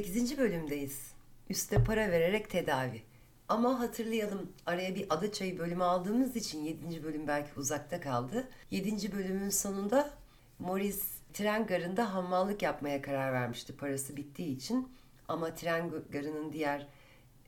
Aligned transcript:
8. 0.00 0.38
bölümdeyiz. 0.38 1.12
Üste 1.50 1.84
para 1.84 2.10
vererek 2.10 2.50
tedavi. 2.50 3.02
Ama 3.48 3.80
hatırlayalım 3.80 4.52
araya 4.66 4.94
bir 4.94 5.06
ada 5.10 5.32
çayı 5.32 5.58
bölümü 5.58 5.84
aldığımız 5.84 6.36
için 6.36 6.64
7. 6.64 7.04
bölüm 7.04 7.26
belki 7.26 7.50
uzakta 7.56 8.00
kaldı. 8.00 8.48
7. 8.70 9.12
bölümün 9.12 9.50
sonunda 9.50 10.10
Morris 10.58 11.04
tren 11.32 11.66
garında 11.66 12.14
hammallık 12.14 12.62
yapmaya 12.62 13.02
karar 13.02 13.32
vermişti 13.32 13.76
parası 13.76 14.16
bittiği 14.16 14.56
için. 14.56 14.88
Ama 15.28 15.54
tren 15.54 15.90
garının 16.10 16.52
diğer 16.52 16.86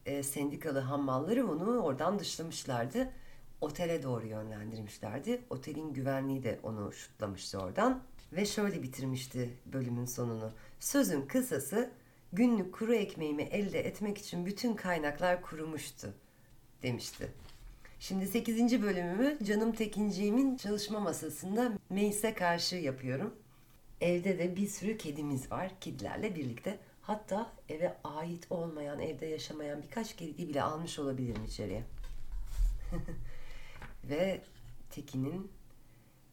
e, 0.07 0.23
sendikalı 0.23 0.79
hammalları 0.79 1.51
onu 1.51 1.79
oradan 1.79 2.19
dışlamışlardı. 2.19 3.13
Otele 3.61 4.03
doğru 4.03 4.27
yönlendirmişlerdi. 4.27 5.43
Otelin 5.51 5.93
güvenliği 5.93 6.43
de 6.43 6.61
onu 6.63 6.93
şutlamıştı 6.93 7.59
oradan. 7.59 8.03
Ve 8.33 8.47
şöyle 8.47 8.83
bitirmişti 8.83 9.51
bölümün 9.67 10.07
sonunu. 10.07 10.53
Sözün 10.81 11.23
kısası 11.23 11.91
günlük 12.33 12.75
kuru 12.75 12.95
ekmeğimi 12.95 13.43
elde 13.43 13.81
etmek 13.81 14.19
için 14.19 14.47
bütün 14.47 14.75
kaynaklar 14.75 15.43
kurumuştu 15.43 16.15
demişti. 16.83 17.33
Şimdi 18.01 18.27
8. 18.27 18.83
bölümümü 18.83 19.39
Canım 19.45 19.73
Tekinciğimin 19.73 20.57
çalışma 20.57 21.01
masasında 21.01 21.73
Meis'e 21.91 22.35
karşı 22.35 22.77
yapıyorum. 22.77 23.35
Evde 24.01 24.39
de 24.39 24.57
bir 24.57 24.67
sürü 24.67 24.99
kedimiz 24.99 25.51
var. 25.51 25.73
Kedilerle 25.81 26.35
birlikte. 26.35 26.79
Hatta 27.03 27.53
eve 27.69 27.97
ait 28.05 28.47
olmayan, 28.51 29.01
evde 29.01 29.27
yaşamayan 29.27 29.83
birkaç 29.83 30.17
kedi 30.17 30.49
bile 30.49 30.63
almış 30.63 30.99
olabilirim 30.99 31.45
içeriye. 31.45 31.85
Ve 34.05 34.43
Tekin'in 34.91 35.51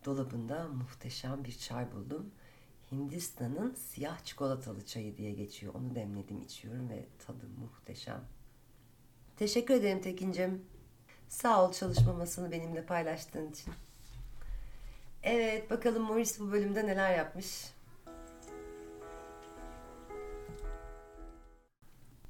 dolabında 0.06 0.68
muhteşem 0.68 1.44
bir 1.44 1.58
çay 1.58 1.92
buldum. 1.92 2.32
Hindistan'ın 2.92 3.74
siyah 3.74 4.24
çikolatalı 4.24 4.86
çayı 4.86 5.18
diye 5.18 5.32
geçiyor. 5.32 5.74
Onu 5.74 5.96
demledim 5.96 6.42
içiyorum 6.42 6.90
ve 6.90 7.06
tadı 7.28 7.46
muhteşem. 7.60 8.22
Teşekkür 9.38 9.74
ederim 9.74 10.02
Tekin'cim. 10.02 10.66
Sağ 11.30 11.66
ol 11.66 11.72
çalışma 11.72 12.14
masını 12.14 12.52
benimle 12.52 12.86
paylaştığın 12.86 13.52
için. 13.52 13.74
Evet 15.24 15.70
bakalım 15.70 16.04
Morris 16.04 16.40
bu 16.40 16.52
bölümde 16.52 16.88
neler 16.88 17.18
yapmış. 17.18 17.74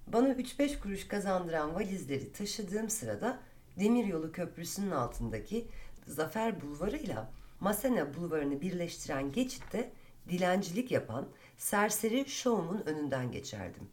Bana 0.07 0.29
3-5 0.29 0.79
kuruş 0.79 1.07
kazandıran 1.07 1.75
valizleri 1.75 2.31
taşıdığım 2.31 2.89
sırada 2.89 3.39
Demiryolu 3.79 4.31
Köprüsü'nün 4.31 4.91
altındaki 4.91 5.67
Zafer 6.07 6.61
Bulvarı 6.61 6.97
ile 6.97 7.17
Masena 7.59 8.13
Bulvarı'nı 8.13 8.61
birleştiren 8.61 9.31
geçitte 9.31 9.91
dilencilik 10.29 10.91
yapan 10.91 11.27
serseri 11.57 12.29
şovumun 12.29 12.81
önünden 12.85 13.31
geçerdim. 13.31 13.89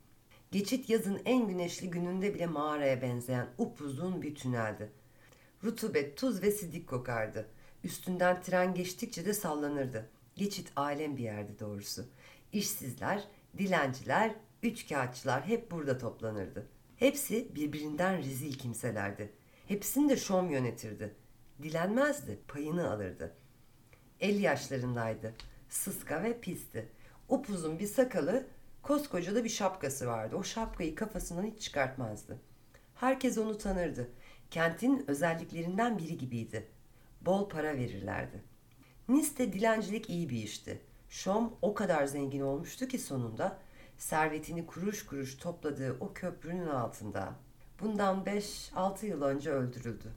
Geçit 0.50 0.90
yazın 0.90 1.20
en 1.24 1.48
güneşli 1.48 1.90
gününde 1.90 2.34
bile 2.34 2.46
mağaraya 2.46 3.02
benzeyen 3.02 3.48
upuzun 3.58 4.22
bir 4.22 4.34
tüneldi. 4.34 4.92
Rutubet, 5.64 6.16
tuz 6.16 6.42
ve 6.42 6.50
sidik 6.50 6.88
kokardı. 6.88 7.48
Üstünden 7.84 8.42
tren 8.42 8.74
geçtikçe 8.74 9.26
de 9.26 9.34
sallanırdı. 9.34 10.08
Geçit 10.36 10.72
alem 10.76 11.16
bir 11.16 11.22
yerdi 11.22 11.58
doğrusu. 11.60 12.04
İşsizler, 12.52 13.24
dilenciler, 13.58 14.34
üç 14.62 14.88
kağıtçılar 14.88 15.46
hep 15.46 15.70
burada 15.70 15.98
toplanırdı. 15.98 16.66
Hepsi 16.96 17.54
birbirinden 17.54 18.18
rezil 18.18 18.52
kimselerdi. 18.52 19.32
Hepsini 19.68 20.08
de 20.08 20.16
şom 20.16 20.50
yönetirdi. 20.50 21.14
Dilenmezdi, 21.62 22.38
payını 22.48 22.90
alırdı. 22.90 23.34
El 24.20 24.40
yaşlarındaydı. 24.40 25.34
Sıska 25.68 26.22
ve 26.22 26.40
pisti. 26.40 26.88
Upuzun 27.28 27.78
bir 27.78 27.86
sakalı, 27.86 28.46
koskoca 28.82 29.34
da 29.34 29.44
bir 29.44 29.48
şapkası 29.48 30.06
vardı. 30.06 30.36
O 30.36 30.42
şapkayı 30.42 30.94
kafasından 30.94 31.44
hiç 31.44 31.62
çıkartmazdı. 31.62 32.38
Herkes 32.94 33.38
onu 33.38 33.58
tanırdı. 33.58 34.10
Kentin 34.50 35.04
özelliklerinden 35.08 35.98
biri 35.98 36.18
gibiydi. 36.18 36.68
Bol 37.20 37.48
para 37.48 37.76
verirlerdi. 37.76 38.42
Nice'de 39.08 39.52
dilencilik 39.52 40.10
iyi 40.10 40.28
bir 40.28 40.42
işti. 40.42 40.80
Şom 41.08 41.54
o 41.62 41.74
kadar 41.74 42.06
zengin 42.06 42.40
olmuştu 42.40 42.88
ki 42.88 42.98
sonunda 42.98 43.58
servetini 43.98 44.66
kuruş 44.66 45.06
kuruş 45.06 45.36
topladığı 45.36 45.96
o 46.00 46.12
köprünün 46.12 46.68
altında 46.68 47.34
bundan 47.80 48.24
5-6 48.24 49.06
yıl 49.06 49.22
önce 49.22 49.50
öldürüldü. 49.50 50.12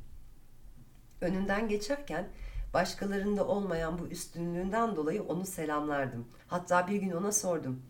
Önünden 1.21 1.67
geçerken 1.67 2.29
başkalarında 2.73 3.47
olmayan 3.47 3.99
bu 3.99 4.07
üstünlüğünden 4.07 4.95
dolayı 4.95 5.23
onu 5.23 5.45
selamlardım. 5.45 6.27
Hatta 6.47 6.87
bir 6.87 6.95
gün 6.95 7.11
ona 7.11 7.31
sordum. 7.31 7.81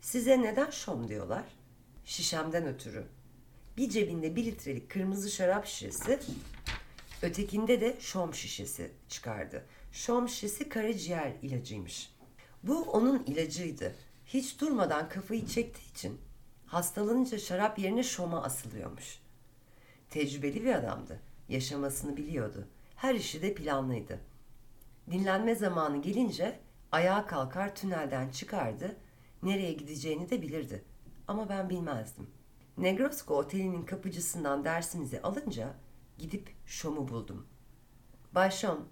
Size 0.00 0.42
neden 0.42 0.70
şom 0.70 1.08
diyorlar? 1.08 1.44
Şişemden 2.04 2.66
ötürü. 2.66 3.04
Bir 3.76 3.90
cebinde 3.90 4.36
bir 4.36 4.44
litrelik 4.44 4.90
kırmızı 4.90 5.30
şarap 5.30 5.66
şişesi, 5.66 6.20
ötekinde 7.22 7.80
de 7.80 7.96
şom 8.00 8.34
şişesi 8.34 8.90
çıkardı. 9.08 9.64
Şom 9.92 10.28
şişesi 10.28 10.68
karaciğer 10.68 11.32
ilacıymış. 11.42 12.10
Bu 12.62 12.82
onun 12.82 13.24
ilacıydı. 13.24 13.94
Hiç 14.26 14.60
durmadan 14.60 15.08
kafayı 15.08 15.46
çektiği 15.46 15.90
için 15.90 16.20
hastalanınca 16.66 17.38
şarap 17.38 17.78
yerine 17.78 18.02
şoma 18.02 18.42
asılıyormuş. 18.42 19.18
Tecrübeli 20.10 20.64
bir 20.64 20.74
adamdı. 20.74 21.20
Yaşamasını 21.48 22.16
biliyordu. 22.16 22.68
Her 23.02 23.14
işi 23.14 23.42
de 23.42 23.54
planlıydı. 23.54 24.20
Dinlenme 25.10 25.54
zamanı 25.54 26.02
gelince 26.02 26.60
ayağa 26.92 27.26
kalkar 27.26 27.74
tünelden 27.74 28.28
çıkardı. 28.28 28.96
Nereye 29.42 29.72
gideceğini 29.72 30.30
de 30.30 30.42
bilirdi. 30.42 30.84
Ama 31.28 31.48
ben 31.48 31.70
bilmezdim. 31.70 32.30
Negrosko 32.78 33.36
otelinin 33.36 33.82
kapıcısından 33.82 34.64
dersimizi 34.64 35.22
alınca 35.22 35.74
gidip 36.18 36.54
Şom'u 36.66 37.08
buldum. 37.08 37.46
Bay 38.34 38.50
Şom, 38.50 38.88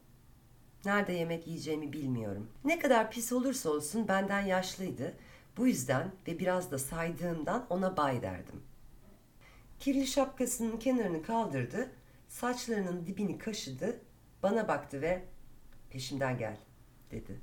nerede 0.84 1.12
yemek 1.12 1.46
yiyeceğimi 1.46 1.92
bilmiyorum. 1.92 2.50
Ne 2.64 2.78
kadar 2.78 3.10
pis 3.10 3.32
olursa 3.32 3.70
olsun 3.70 4.08
benden 4.08 4.40
yaşlıydı. 4.40 5.16
Bu 5.56 5.66
yüzden 5.66 6.12
ve 6.28 6.38
biraz 6.38 6.70
da 6.70 6.78
saydığımdan 6.78 7.66
ona 7.70 7.96
bay 7.96 8.22
derdim. 8.22 8.62
Kirli 9.80 10.06
şapkasının 10.06 10.76
kenarını 10.76 11.22
kaldırdı, 11.22 11.90
saçlarının 12.30 13.06
dibini 13.06 13.38
kaşıdı, 13.38 14.00
bana 14.42 14.68
baktı 14.68 15.00
ve 15.00 15.22
peşimden 15.90 16.38
gel 16.38 16.56
dedi. 17.10 17.40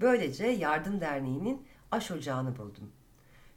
Böylece 0.00 0.46
Yardım 0.46 1.00
Derneği'nin 1.00 1.66
aş 1.90 2.10
ocağını 2.10 2.58
buldum. 2.58 2.92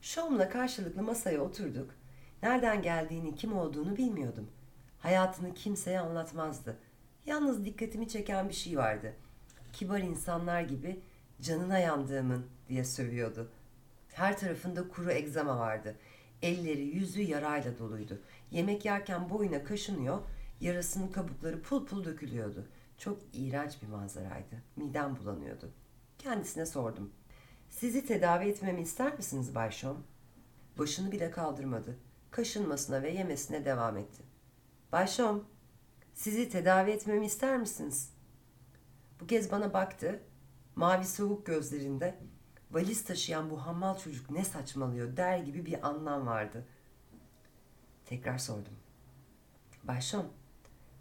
Şom'la 0.01 0.49
karşılıklı 0.49 1.03
masaya 1.03 1.41
oturduk. 1.41 1.95
Nereden 2.43 2.81
geldiğini, 2.81 3.35
kim 3.35 3.57
olduğunu 3.57 3.97
bilmiyordum. 3.97 4.49
Hayatını 4.99 5.53
kimseye 5.53 5.99
anlatmazdı. 5.99 6.77
Yalnız 7.25 7.65
dikkatimi 7.65 8.07
çeken 8.07 8.49
bir 8.49 8.53
şey 8.53 8.77
vardı. 8.77 9.13
Kibar 9.73 9.99
insanlar 9.99 10.61
gibi 10.61 10.99
canına 11.41 11.79
yandığımın 11.79 12.45
diye 12.69 12.83
sövüyordu. 12.83 13.51
Her 14.13 14.37
tarafında 14.37 14.87
kuru 14.87 15.11
egzama 15.11 15.59
vardı. 15.59 15.95
Elleri, 16.41 16.81
yüzü 16.81 17.21
yarayla 17.21 17.79
doluydu. 17.79 18.21
Yemek 18.51 18.85
yerken 18.85 19.29
boyuna 19.29 19.63
kaşınıyor, 19.63 20.19
yarasının 20.61 21.07
kabukları 21.07 21.61
pul 21.61 21.85
pul 21.85 22.03
dökülüyordu. 22.03 22.67
Çok 22.97 23.19
iğrenç 23.33 23.81
bir 23.81 23.87
manzaraydı. 23.87 24.55
Midem 24.75 25.17
bulanıyordu. 25.19 25.71
Kendisine 26.17 26.65
sordum. 26.65 27.13
Sizi 27.69 28.05
tedavi 28.05 28.49
etmemi 28.49 28.81
ister 28.81 29.15
misiniz 29.15 29.55
Bay 29.55 29.71
Şom? 29.71 30.03
Başını 30.77 31.11
bile 31.11 31.31
kaldırmadı. 31.31 31.97
Kaşınmasına 32.31 33.03
ve 33.03 33.09
yemesine 33.09 33.65
devam 33.65 33.97
etti. 33.97 34.23
Bay 34.91 35.07
Şom, 35.07 35.45
sizi 36.13 36.49
tedavi 36.49 36.91
etmemi 36.91 37.25
ister 37.25 37.57
misiniz? 37.57 38.13
Bu 39.19 39.27
kez 39.27 39.51
bana 39.51 39.73
baktı. 39.73 40.23
Mavi 40.75 41.05
soğuk 41.05 41.45
gözlerinde 41.45 42.19
valiz 42.71 43.03
taşıyan 43.03 43.49
bu 43.49 43.65
hammal 43.65 43.97
çocuk 43.97 44.29
ne 44.29 44.45
saçmalıyor 44.45 45.17
der 45.17 45.37
gibi 45.37 45.65
bir 45.65 45.87
anlam 45.87 46.27
vardı. 46.27 46.65
Tekrar 48.05 48.37
sordum. 48.37 48.73
Bay 49.83 50.01
Şom, 50.01 50.25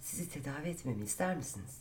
sizi 0.09 0.29
tedavi 0.31 0.69
etmemi 0.69 1.05
ister 1.05 1.37
misiniz? 1.37 1.79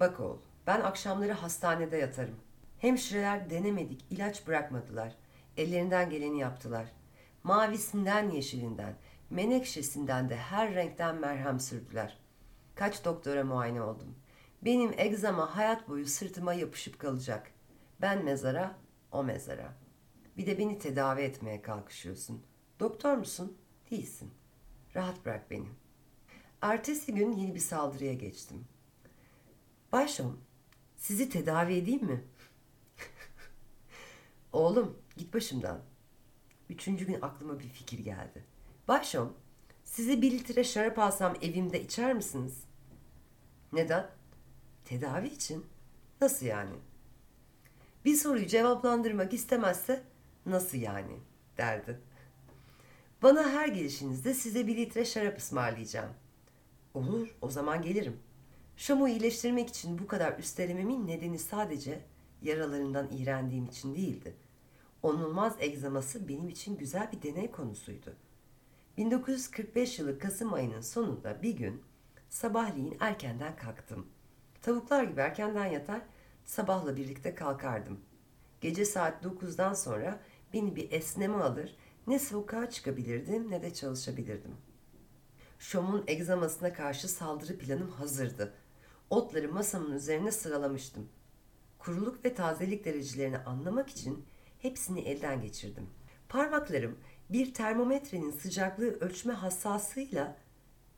Bak 0.00 0.20
oğul, 0.20 0.38
ben 0.66 0.80
akşamları 0.80 1.32
hastanede 1.32 1.96
yatarım. 1.96 2.36
Hemşireler 2.78 3.50
denemedik, 3.50 4.04
ilaç 4.10 4.46
bırakmadılar. 4.46 5.16
Ellerinden 5.56 6.10
geleni 6.10 6.38
yaptılar. 6.38 6.86
Mavisinden 7.44 8.30
yeşilinden, 8.30 8.96
menekşesinden 9.30 10.28
de 10.28 10.36
her 10.36 10.74
renkten 10.74 11.16
merhem 11.16 11.60
sürdüler. 11.60 12.18
Kaç 12.74 13.04
doktora 13.04 13.44
muayene 13.44 13.82
oldum. 13.82 14.14
Benim 14.62 14.92
egzama 14.96 15.56
hayat 15.56 15.88
boyu 15.88 16.06
sırtıma 16.06 16.54
yapışıp 16.54 16.98
kalacak. 16.98 17.50
Ben 18.00 18.24
mezara, 18.24 18.76
o 19.12 19.24
mezara. 19.24 19.72
Bir 20.36 20.46
de 20.46 20.58
beni 20.58 20.78
tedavi 20.78 21.20
etmeye 21.20 21.62
kalkışıyorsun. 21.62 22.42
Doktor 22.80 23.16
musun? 23.16 23.58
Değilsin. 23.90 24.30
Rahat 24.96 25.26
bırak 25.26 25.50
beni. 25.50 25.81
Ertesi 26.62 27.14
gün 27.14 27.32
yeni 27.32 27.54
bir 27.54 27.60
saldırıya 27.60 28.14
geçtim. 28.14 28.64
Başom, 29.92 30.40
sizi 30.96 31.28
tedavi 31.28 31.74
edeyim 31.74 32.04
mi? 32.04 32.24
Oğlum, 34.52 34.98
git 35.16 35.34
başımdan. 35.34 35.80
Üçüncü 36.68 37.06
gün 37.06 37.18
aklıma 37.22 37.58
bir 37.58 37.68
fikir 37.68 37.98
geldi. 37.98 38.44
Başom, 38.88 39.32
size 39.84 40.22
bir 40.22 40.30
litre 40.30 40.64
şarap 40.64 40.98
alsam 40.98 41.36
evimde 41.42 41.82
içer 41.82 42.14
misiniz? 42.14 42.64
Neden? 43.72 44.10
Tedavi 44.84 45.28
için. 45.28 45.66
Nasıl 46.20 46.46
yani? 46.46 46.74
Bir 48.04 48.14
soruyu 48.14 48.46
cevaplandırmak 48.46 49.32
istemezse 49.32 50.02
nasıl 50.46 50.78
yani 50.78 51.18
derdi. 51.58 52.00
Bana 53.22 53.50
her 53.50 53.68
gelişinizde 53.68 54.34
size 54.34 54.66
bir 54.66 54.76
litre 54.76 55.04
şarap 55.04 55.38
ısmarlayacağım. 55.38 56.21
Olur, 56.94 57.36
o 57.40 57.50
zaman 57.50 57.82
gelirim. 57.82 58.16
Şam'ı 58.76 59.10
iyileştirmek 59.10 59.68
için 59.68 59.98
bu 59.98 60.06
kadar 60.06 60.38
üstelememin 60.38 61.06
nedeni 61.06 61.38
sadece 61.38 62.00
yaralarından 62.42 63.08
iğrendiğim 63.10 63.66
için 63.66 63.94
değildi. 63.94 64.34
Onulmaz 65.02 65.56
egzaması 65.58 66.28
benim 66.28 66.48
için 66.48 66.76
güzel 66.76 67.12
bir 67.12 67.22
deney 67.22 67.50
konusuydu. 67.50 68.14
1945 68.96 69.98
yılı 69.98 70.18
Kasım 70.18 70.52
ayının 70.54 70.80
sonunda 70.80 71.42
bir 71.42 71.56
gün 71.56 71.82
sabahleyin 72.28 72.96
erkenden 73.00 73.56
kalktım. 73.56 74.06
Tavuklar 74.62 75.04
gibi 75.04 75.20
erkenden 75.20 75.66
yatar, 75.66 76.00
sabahla 76.44 76.96
birlikte 76.96 77.34
kalkardım. 77.34 78.00
Gece 78.60 78.84
saat 78.84 79.24
9'dan 79.24 79.74
sonra 79.74 80.20
beni 80.52 80.76
bir 80.76 80.92
esneme 80.92 81.36
alır, 81.36 81.76
ne 82.06 82.18
sokağa 82.18 82.70
çıkabilirdim 82.70 83.50
ne 83.50 83.62
de 83.62 83.74
çalışabilirdim. 83.74 84.56
Şom'un 85.62 86.04
egzamasına 86.06 86.72
karşı 86.72 87.08
saldırı 87.08 87.58
planım 87.58 87.90
hazırdı. 87.90 88.54
Otları 89.10 89.52
masamın 89.52 89.92
üzerine 89.92 90.32
sıralamıştım. 90.32 91.08
Kuruluk 91.78 92.24
ve 92.24 92.34
tazelik 92.34 92.84
derecelerini 92.84 93.38
anlamak 93.38 93.88
için 93.88 94.24
hepsini 94.58 95.00
elden 95.00 95.42
geçirdim. 95.42 95.90
Parmaklarım 96.28 96.98
bir 97.30 97.54
termometrenin 97.54 98.30
sıcaklığı 98.30 99.00
ölçme 99.00 99.32
hassasıyla 99.32 100.36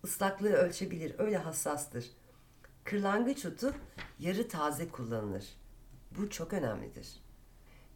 ıslaklığı 0.05 0.53
ölçebilir. 0.53 1.15
Öyle 1.19 1.37
hassastır. 1.37 2.11
Kırlangıç 2.85 3.47
otu 3.47 3.75
yarı 4.19 4.49
taze 4.49 4.89
kullanılır. 4.89 5.45
Bu 6.19 6.31
çok 6.31 6.53
önemlidir. 6.53 7.09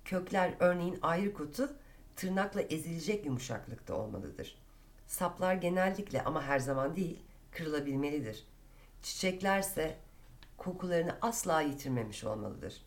Kökler 0.04 0.54
örneğin 0.60 0.98
ayrık 1.02 1.40
otu 1.40 1.72
tırnakla 2.16 2.60
ezilecek 2.60 3.26
yumuşaklıkta 3.26 3.94
olmalıdır. 3.94 4.67
Saplar 5.08 5.54
genellikle 5.54 6.24
ama 6.24 6.42
her 6.42 6.58
zaman 6.58 6.96
değil 6.96 7.18
kırılabilmelidir. 7.50 8.44
Çiçeklerse 9.02 9.96
kokularını 10.56 11.18
asla 11.22 11.60
yitirmemiş 11.60 12.24
olmalıdır. 12.24 12.82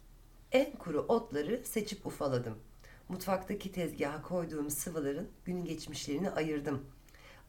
En 0.51 0.75
kuru 0.75 0.99
otları 0.99 1.61
seçip 1.65 2.05
ufaladım. 2.05 2.59
Mutfaktaki 3.09 3.71
tezgaha 3.71 4.21
koyduğum 4.21 4.69
sıvıların 4.69 5.29
gün 5.45 5.65
geçmişlerini 5.65 6.31
ayırdım. 6.31 6.85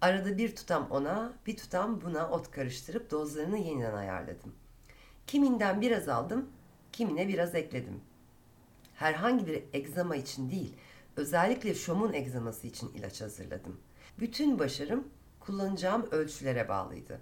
Arada 0.01 0.39
bir 0.39 0.57
tutam 0.57 0.91
ona, 0.91 1.33
bir 1.47 1.57
tutam 1.57 2.01
buna 2.01 2.31
ot 2.31 2.51
karıştırıp 2.51 3.11
dozlarını 3.11 3.59
yeniden 3.59 3.95
ayarladım. 3.95 4.55
Kiminden 5.27 5.81
biraz 5.81 6.09
aldım, 6.09 6.51
kimine 6.93 7.29
biraz 7.29 7.55
ekledim. 7.55 8.01
Herhangi 8.95 9.47
bir 9.47 9.63
egzama 9.73 10.17
için 10.17 10.51
değil, 10.51 10.75
özellikle 11.17 11.75
şomun 11.75 12.13
egzaması 12.13 12.67
için 12.67 12.89
ilaç 12.89 13.21
hazırladım. 13.21 13.81
Bütün 14.21 14.59
başarım 14.59 15.09
kullanacağım 15.41 16.09
ölçülere 16.11 16.69
bağlıydı. 16.69 17.21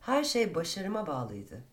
Her 0.00 0.24
şey 0.24 0.54
başarıma 0.54 1.06
bağlıydı. 1.06 1.64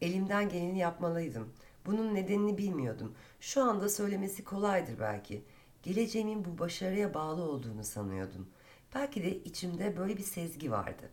Elimden 0.00 0.48
geleni 0.48 0.78
yapmalıydım. 0.78 1.52
Bunun 1.86 2.14
nedenini 2.14 2.58
bilmiyordum. 2.58 3.14
Şu 3.40 3.62
anda 3.62 3.88
söylemesi 3.88 4.44
kolaydır 4.44 5.00
belki. 5.00 5.44
Geleceğimin 5.82 6.44
bu 6.44 6.58
başarıya 6.58 7.14
bağlı 7.14 7.42
olduğunu 7.42 7.84
sanıyordum. 7.84 8.48
Belki 8.94 9.22
de 9.22 9.36
içimde 9.36 9.96
böyle 9.96 10.16
bir 10.16 10.22
sezgi 10.22 10.70
vardı. 10.70 11.10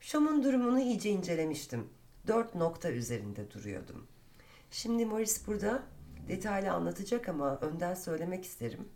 Şom'un 0.00 0.44
durumunu 0.44 0.80
iyice 0.80 1.10
incelemiştim. 1.10 1.88
Dört 2.26 2.54
nokta 2.54 2.90
üzerinde 2.90 3.50
duruyordum. 3.50 4.06
Şimdi 4.70 5.06
Morris 5.06 5.46
burada 5.46 5.82
detaylı 6.28 6.72
anlatacak 6.72 7.28
ama 7.28 7.56
önden 7.56 7.94
söylemek 7.94 8.44
isterim. 8.44 8.88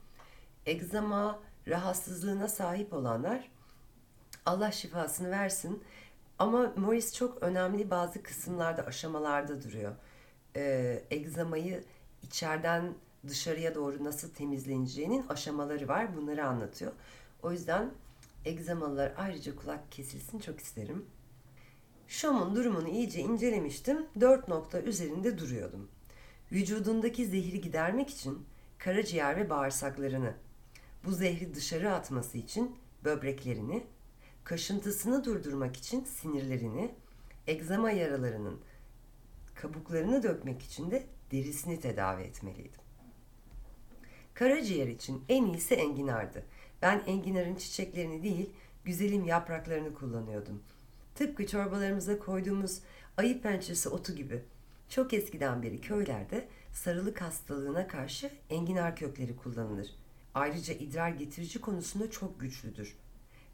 Egzama 0.66 1.40
rahatsızlığına 1.68 2.48
sahip 2.48 2.92
olanlar 2.92 3.50
Allah 4.46 4.72
şifasını 4.72 5.30
versin. 5.30 5.84
Ama 6.38 6.72
Morris 6.76 7.14
çok 7.14 7.42
önemli 7.42 7.90
bazı 7.90 8.22
kısımlarda, 8.22 8.86
aşamalarda 8.86 9.62
duruyor. 9.62 9.94
Ee, 10.56 11.02
egzamayı 11.10 11.84
içeriden 12.22 12.94
dışarıya 13.28 13.74
doğru 13.74 14.04
nasıl 14.04 14.30
temizleneceğinin 14.30 15.26
aşamaları 15.28 15.88
var. 15.88 16.16
Bunları 16.16 16.46
anlatıyor. 16.46 16.92
O 17.42 17.52
yüzden 17.52 17.90
egzamalılar 18.44 19.12
ayrıca 19.16 19.56
kulak 19.56 19.92
kesilsin 19.92 20.38
çok 20.38 20.60
isterim. 20.60 21.06
Şom'un 22.08 22.56
durumunu 22.56 22.88
iyice 22.88 23.20
incelemiştim. 23.20 24.06
Dört 24.20 24.48
nokta 24.48 24.80
üzerinde 24.80 25.38
duruyordum. 25.38 25.88
Vücudundaki 26.52 27.26
zehri 27.26 27.60
gidermek 27.60 28.10
için 28.10 28.46
karaciğer 28.78 29.36
ve 29.36 29.50
bağırsaklarını, 29.50 30.34
bu 31.04 31.12
zehri 31.12 31.54
dışarı 31.54 31.92
atması 31.92 32.38
için 32.38 32.76
böbreklerini, 33.04 33.86
kaşıntısını 34.44 35.24
durdurmak 35.24 35.76
için 35.76 36.04
sinirlerini, 36.04 36.94
egzama 37.46 37.90
yaralarının 37.90 38.60
kabuklarını 39.54 40.22
dökmek 40.22 40.62
için 40.62 40.90
de 40.90 41.06
derisini 41.32 41.80
tedavi 41.80 42.22
etmeliydim. 42.22 42.80
Karaciğer 44.34 44.86
için 44.86 45.24
en 45.28 45.44
iyisi 45.44 45.74
enginardı. 45.74 46.44
Ben 46.82 47.02
enginarın 47.06 47.54
çiçeklerini 47.54 48.22
değil, 48.22 48.50
güzelim 48.84 49.24
yapraklarını 49.24 49.94
kullanıyordum. 49.94 50.62
Tıpkı 51.14 51.46
çorbalarımıza 51.46 52.18
koyduğumuz 52.18 52.80
ayı 53.16 53.42
pençesi 53.42 53.88
otu 53.88 54.14
gibi. 54.14 54.44
Çok 54.88 55.14
eskiden 55.14 55.62
beri 55.62 55.80
köylerde 55.80 56.48
sarılık 56.72 57.22
hastalığına 57.22 57.88
karşı 57.88 58.30
enginar 58.50 58.96
kökleri 58.96 59.36
kullanılır. 59.36 59.94
Ayrıca 60.34 60.74
idrar 60.74 61.10
getirici 61.10 61.60
konusunda 61.60 62.10
çok 62.10 62.40
güçlüdür. 62.40 62.96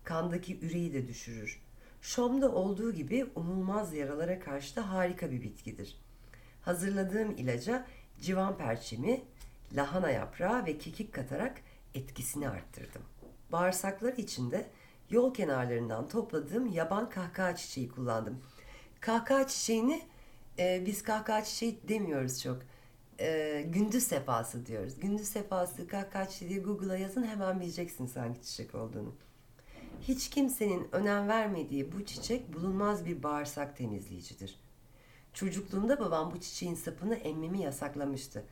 Kandaki 0.04 0.60
üreyi 0.60 0.94
de 0.94 1.08
düşürür. 1.08 1.62
Şom'da 2.02 2.52
olduğu 2.52 2.92
gibi 2.92 3.26
umulmaz 3.34 3.94
yaralara 3.94 4.40
karşı 4.40 4.76
da 4.76 4.90
harika 4.90 5.30
bir 5.30 5.42
bitkidir. 5.42 5.98
Hazırladığım 6.62 7.30
ilaca 7.30 7.86
civan 8.20 8.56
perçemi, 8.56 9.24
lahana 9.72 10.10
yaprağı 10.10 10.66
ve 10.66 10.78
kekik 10.78 11.12
katarak 11.12 11.60
etkisini 11.94 12.48
arttırdım. 12.48 13.02
Bağırsaklar 13.52 14.12
içinde 14.12 14.66
yol 15.10 15.34
kenarlarından 15.34 16.08
topladığım 16.08 16.72
yaban 16.72 17.10
kahkaha 17.10 17.56
çiçeği 17.56 17.88
kullandım. 17.88 18.40
Kahkaha 19.00 19.46
çiçeğini 19.46 20.02
e, 20.58 20.82
biz 20.87 21.02
kahkaha 21.02 21.44
çiçeği 21.44 21.80
demiyoruz 21.88 22.42
çok. 22.42 22.58
E, 23.20 23.62
gündüz 23.68 24.04
sefası 24.04 24.66
diyoruz. 24.66 25.00
Gündüz 25.00 25.28
sefası 25.28 25.88
kahkaha 25.88 26.28
çiçeği 26.28 26.62
Google'a 26.62 26.96
yazın 26.96 27.23
hemen 27.23 27.61
bileceksiniz 27.61 28.16
hangi 28.16 28.42
çiçek 28.42 28.75
olduğunu. 28.75 29.14
Hiç 30.00 30.30
kimsenin 30.30 30.88
önem 30.92 31.28
vermediği 31.28 31.92
bu 31.92 32.04
çiçek 32.04 32.54
bulunmaz 32.54 33.06
bir 33.06 33.23
bağırsak 33.23 33.76
temizleyicidir. 33.76 34.61
Çocukluğumda 35.34 36.00
babam 36.00 36.32
bu 36.34 36.40
çiçeğin 36.40 36.75
sapını 36.75 37.14
emmemi 37.14 37.62
yasaklamıştı. 37.62 38.44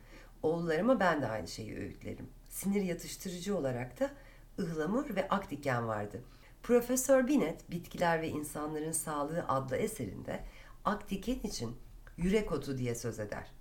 Oğullarıma 0.43 0.99
ben 0.99 1.21
de 1.21 1.27
aynı 1.27 1.47
şeyi 1.47 1.77
öğütlerim. 1.77 2.29
Sinir 2.49 2.81
yatıştırıcı 2.81 3.57
olarak 3.57 3.99
da 3.99 4.11
ıhlamur 4.59 5.15
ve 5.15 5.29
akdiken 5.29 5.87
vardı. 5.87 6.21
Profesör 6.63 7.27
Binet, 7.27 7.71
Bitkiler 7.71 8.21
ve 8.21 8.29
İnsanların 8.29 8.91
Sağlığı 8.91 9.45
adlı 9.47 9.75
eserinde 9.75 10.43
akdiken 10.85 11.39
için 11.43 11.75
yürek 12.17 12.51
otu 12.51 12.77
diye 12.77 12.95
söz 12.95 13.19
eder. 13.19 13.51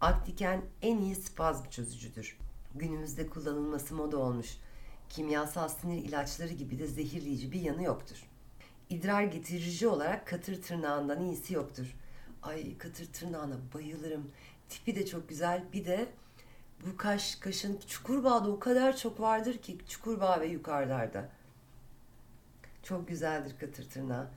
Akdiken 0.00 0.62
en 0.82 0.98
iyi 0.98 1.14
spazm 1.14 1.70
çözücüdür. 1.70 2.38
Günümüzde 2.74 3.26
kullanılması 3.26 3.94
moda 3.94 4.18
olmuş. 4.18 4.56
Kimyasal 5.08 5.68
sinir 5.68 6.04
ilaçları 6.04 6.52
gibi 6.52 6.78
de 6.78 6.86
zehirleyici 6.86 7.52
bir 7.52 7.60
yanı 7.60 7.82
yoktur. 7.82 8.16
İdrar 8.90 9.22
getirici 9.22 9.88
olarak 9.88 10.26
katır 10.26 10.62
tırnağından 10.62 11.20
iyisi 11.20 11.54
yoktur. 11.54 11.96
Ay 12.42 12.78
katır 12.78 13.12
tırnağına 13.12 13.56
bayılırım. 13.74 14.30
Tipi 14.68 14.96
de 14.96 15.06
çok 15.06 15.28
güzel. 15.28 15.64
Bir 15.72 15.84
de 15.84 16.08
bu 16.86 16.96
kaş, 16.96 17.36
kaşın 17.36 17.80
Çukurbağa'da 17.86 18.50
o 18.50 18.58
kadar 18.58 18.96
çok 18.96 19.20
vardır 19.20 19.58
ki 19.58 19.78
Çukurbağ 19.88 20.40
ve 20.40 20.46
yukarılarda. 20.46 21.28
Çok 22.82 23.08
güzeldir 23.08 23.58
katır 23.60 23.90
tırnağı. 23.90 24.28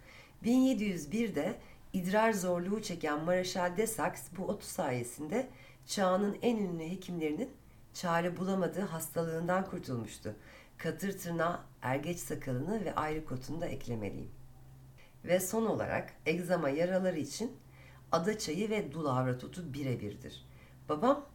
1701'de 0.44 1.60
idrar 1.94 2.34
zorluğu 2.34 2.82
çeken 2.82 3.24
Mareşal 3.24 3.78
de 3.78 3.88
Sax 3.88 4.14
bu 4.38 4.46
otu 4.46 4.66
sayesinde 4.66 5.50
çağının 5.86 6.38
en 6.42 6.58
ünlü 6.58 6.84
hekimlerinin 6.84 7.52
çare 7.94 8.38
bulamadığı 8.38 8.82
hastalığından 8.82 9.66
kurtulmuştu. 9.66 10.36
Katır 10.78 11.18
tırnağı, 11.18 11.60
ergeç 11.82 12.20
sakalını 12.20 12.86
ve 12.86 12.96
ayrı 12.96 13.26
kotunu 13.26 13.62
da 13.62 13.66
eklemeliyim. 13.66 14.32
Ve 15.26 15.40
son 15.40 15.66
olarak 15.66 16.14
egzama 16.26 16.70
yaraları 16.70 17.20
için 17.20 17.58
ada 18.12 18.38
çayı 18.40 18.70
ve 18.70 18.92
dul 18.92 19.06
avrat 19.06 19.44
otu 19.44 19.74
birebirdir. 19.74 20.46
Babam 20.90 21.26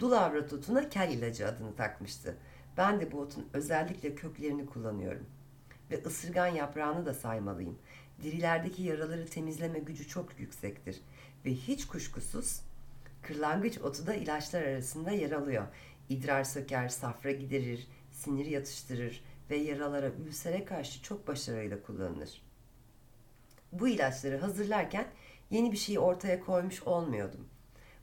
dul 0.00 0.12
avrat 0.12 0.52
otuna 0.52 0.88
kel 0.88 1.10
ilacı 1.10 1.48
adını 1.48 1.76
takmıştı. 1.76 2.36
Ben 2.76 3.00
de 3.00 3.12
bu 3.12 3.20
otun 3.20 3.48
özellikle 3.52 4.14
köklerini 4.14 4.66
kullanıyorum. 4.66 5.26
Ve 5.90 6.02
ısırgan 6.06 6.46
yaprağını 6.46 7.06
da 7.06 7.14
saymalıyım. 7.14 7.78
Dirilerdeki 8.22 8.82
yaraları 8.82 9.26
temizleme 9.26 9.78
gücü 9.78 10.08
çok 10.08 10.40
yüksektir. 10.40 11.00
Ve 11.44 11.54
hiç 11.54 11.86
kuşkusuz 11.86 12.60
kırlangıç 13.22 13.78
otu 13.78 14.06
da 14.06 14.14
ilaçlar 14.14 14.62
arasında 14.62 15.10
yer 15.10 15.30
alıyor. 15.30 15.66
İdrar 16.08 16.44
söker, 16.44 16.88
safra 16.88 17.30
giderir, 17.30 17.86
sinir 18.10 18.46
yatıştırır 18.46 19.24
ve 19.50 19.56
yaralara, 19.56 20.10
ülsere 20.28 20.64
karşı 20.64 21.02
çok 21.02 21.28
başarıyla 21.28 21.82
kullanılır. 21.82 22.42
Bu 23.72 23.88
ilaçları 23.88 24.38
hazırlarken 24.38 25.06
yeni 25.50 25.72
bir 25.72 25.76
şeyi 25.76 25.98
ortaya 25.98 26.40
koymuş 26.40 26.82
olmuyordum. 26.82 27.48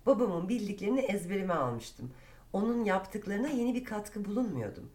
Babamın 0.05 0.50
bildiklerini 0.50 1.00
ezberime 1.00 1.53
almıştım. 1.53 2.13
Onun 2.53 2.86
yaptıklarına 2.86 3.47
yeni 3.47 3.74
bir 3.74 3.83
katkı 3.83 4.25
bulunmuyordum. 4.25 4.91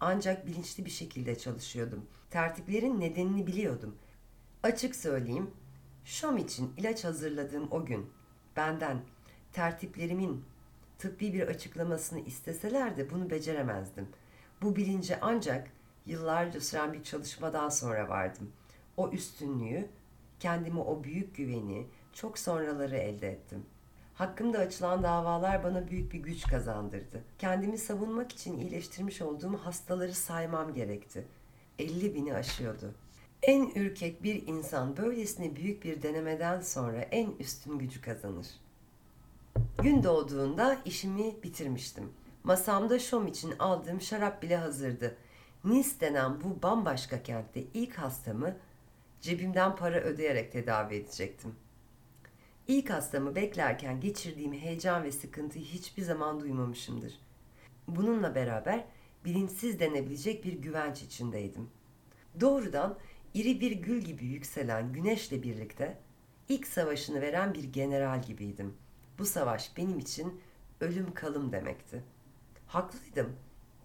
Ancak 0.00 0.46
bilinçli 0.46 0.84
bir 0.84 0.90
şekilde 0.90 1.38
çalışıyordum. 1.38 2.06
Tertiplerin 2.30 3.00
nedenini 3.00 3.46
biliyordum. 3.46 3.96
Açık 4.64 4.96
söyleyeyim, 4.96 5.50
Şam 6.04 6.38
için 6.38 6.72
ilaç 6.76 7.04
hazırladığım 7.04 7.68
o 7.70 7.84
gün 7.84 8.10
benden 8.56 9.00
tertiplerimin 9.52 10.44
tıbbi 10.98 11.32
bir 11.32 11.48
açıklamasını 11.48 12.20
isteseler 12.20 12.96
de 12.96 13.10
bunu 13.10 13.30
beceremezdim. 13.30 14.08
Bu 14.62 14.76
bilince 14.76 15.18
ancak 15.20 15.70
yıllarca 16.06 16.60
süren 16.60 16.92
bir 16.92 17.02
çalışmadan 17.02 17.68
sonra 17.68 18.08
vardım. 18.08 18.52
O 18.96 19.10
üstünlüğü, 19.10 19.88
kendime 20.40 20.80
o 20.80 21.04
büyük 21.04 21.36
güveni 21.36 21.86
çok 22.12 22.38
sonraları 22.38 22.96
elde 22.96 23.32
ettim. 23.32 23.66
Hakkımda 24.14 24.58
açılan 24.58 25.02
davalar 25.02 25.64
bana 25.64 25.88
büyük 25.88 26.12
bir 26.12 26.20
güç 26.20 26.42
kazandırdı. 26.46 27.24
Kendimi 27.38 27.78
savunmak 27.78 28.32
için 28.32 28.58
iyileştirmiş 28.58 29.22
olduğum 29.22 29.56
hastaları 29.56 30.14
saymam 30.14 30.74
gerekti. 30.74 31.26
50 31.78 32.14
bini 32.14 32.34
aşıyordu. 32.34 32.94
En 33.46 33.70
ürkek 33.74 34.22
bir 34.22 34.46
insan 34.46 34.96
böylesine 34.96 35.56
büyük 35.56 35.84
bir 35.84 36.02
denemeden 36.02 36.60
sonra 36.60 37.00
en 37.00 37.30
üstün 37.40 37.78
gücü 37.78 38.00
kazanır. 38.00 38.46
Gün 39.82 40.02
doğduğunda 40.02 40.78
işimi 40.84 41.42
bitirmiştim. 41.42 42.12
Masamda 42.44 42.98
şom 42.98 43.26
için 43.26 43.54
aldığım 43.58 44.00
şarap 44.00 44.42
bile 44.42 44.56
hazırdı. 44.56 45.16
Nice 45.64 45.88
denen 46.00 46.40
bu 46.40 46.62
bambaşka 46.62 47.22
kentte 47.22 47.64
ilk 47.74 47.94
hastamı 47.94 48.56
cebimden 49.20 49.76
para 49.76 50.00
ödeyerek 50.00 50.52
tedavi 50.52 50.94
edecektim. 50.94 51.54
İlk 52.68 52.90
hastamı 52.90 53.34
beklerken 53.34 54.00
geçirdiğim 54.00 54.52
heyecan 54.52 55.04
ve 55.04 55.12
sıkıntıyı 55.12 55.64
hiçbir 55.64 56.02
zaman 56.02 56.40
duymamışımdır. 56.40 57.20
Bununla 57.88 58.34
beraber 58.34 58.84
bilinçsiz 59.24 59.80
denebilecek 59.80 60.44
bir 60.44 60.52
güvenç 60.52 61.02
içindeydim. 61.02 61.70
Doğrudan 62.40 62.98
iri 63.34 63.60
bir 63.60 63.72
gül 63.72 64.00
gibi 64.00 64.24
yükselen 64.24 64.92
güneşle 64.92 65.42
birlikte 65.42 65.98
ilk 66.48 66.66
savaşını 66.66 67.20
veren 67.20 67.54
bir 67.54 67.64
general 67.64 68.22
gibiydim. 68.22 68.74
Bu 69.18 69.24
savaş 69.24 69.76
benim 69.76 69.98
için 69.98 70.40
ölüm 70.80 71.14
kalım 71.14 71.52
demekti. 71.52 72.04
Haklıydım. 72.66 73.36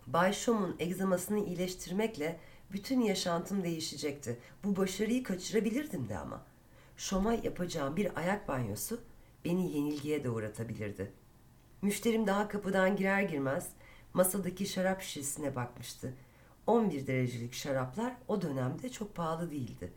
Bay 0.07 0.33
Shom'un 0.33 0.75
egzamasını 0.79 1.45
iyileştirmekle 1.45 2.39
bütün 2.71 3.01
yaşantım 3.01 3.63
değişecekti. 3.63 4.39
Bu 4.63 4.75
başarıyı 4.75 5.23
kaçırabilirdim 5.23 6.09
de 6.09 6.17
ama. 6.17 6.45
Şoma 6.97 7.33
yapacağım 7.33 7.95
bir 7.95 8.19
ayak 8.19 8.47
banyosu 8.47 9.01
beni 9.45 9.77
yenilgiye 9.77 10.23
de. 10.23 11.11
Müşterim 11.81 12.27
daha 12.27 12.47
kapıdan 12.47 12.95
girer 12.95 13.21
girmez 13.21 13.69
masadaki 14.13 14.65
şarap 14.65 15.01
şişesine 15.01 15.55
bakmıştı. 15.55 16.13
11 16.69 17.07
derecelik 17.07 17.53
şaraplar 17.53 18.13
o 18.27 18.41
dönemde 18.41 18.89
çok 18.89 19.15
pahalı 19.15 19.51
değildi. 19.51 19.91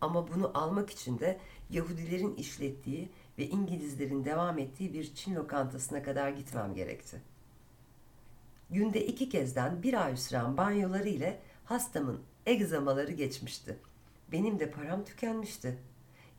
Ama 0.00 0.28
bunu 0.28 0.50
almak 0.54 0.90
için 0.90 1.18
de 1.18 1.38
Yahudilerin 1.70 2.34
işlettiği 2.34 3.08
ve 3.38 3.46
İngilizlerin 3.46 4.24
devam 4.24 4.58
ettiği 4.58 4.92
bir 4.92 5.14
Çin 5.14 5.34
lokantasına 5.34 6.02
kadar 6.02 6.30
gitmem 6.30 6.74
gerekti. 6.74 7.22
Günde 8.70 9.06
iki 9.06 9.28
kezden 9.28 9.82
bir 9.82 10.04
ay 10.04 10.16
süren 10.16 10.56
banyoları 10.56 11.08
ile 11.08 11.40
hastamın 11.64 12.20
egzamaları 12.46 13.12
geçmişti. 13.12 13.78
Benim 14.32 14.58
de 14.58 14.70
param 14.70 15.04
tükenmişti. 15.04 15.78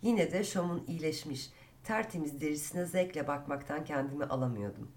Yine 0.02 0.32
de 0.32 0.44
Şam'ın 0.44 0.84
iyileşmiş, 0.88 1.50
tertemiz 1.84 2.42
derisine 2.42 2.86
zevkle 2.86 3.28
bakmaktan 3.28 3.86
kendimi 3.86 4.26
alamıyordum. 4.26 4.92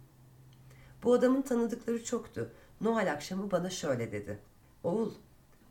Bu 1.02 1.12
adamın 1.12 1.42
tanıdıkları 1.42 2.04
çoktu. 2.04 2.52
Noel 2.80 3.12
akşamı 3.12 3.50
bana 3.50 3.71
şöyle 3.71 4.12
dedi. 4.12 4.38
Oğul, 4.85 5.12